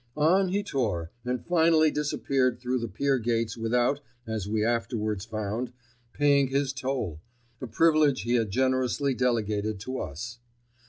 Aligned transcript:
On 0.17 0.47
he 0.47 0.63
tore, 0.63 1.11
and 1.23 1.45
finally 1.45 1.91
disappeared 1.91 2.59
through 2.59 2.79
the 2.79 2.87
pier 2.87 3.19
gates 3.19 3.55
without, 3.55 3.99
as 4.25 4.49
we 4.49 4.65
afterwards 4.65 5.25
found, 5.25 5.73
paying 6.11 6.47
his 6.47 6.73
toll, 6.73 7.21
a 7.61 7.67
privilege 7.67 8.21
he 8.23 8.33
had 8.33 8.49
generously 8.49 9.13
delegated 9.13 9.79
to 9.81 9.99
us. 9.99 10.39